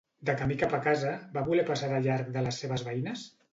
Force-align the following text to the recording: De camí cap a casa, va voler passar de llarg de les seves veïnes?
De 0.27 0.33
camí 0.37 0.55
cap 0.63 0.73
a 0.77 0.79
casa, 0.87 1.11
va 1.37 1.45
voler 1.51 1.67
passar 1.69 1.91
de 1.93 2.01
llarg 2.09 2.35
de 2.39 2.47
les 2.49 2.61
seves 2.65 2.89
veïnes? 2.91 3.31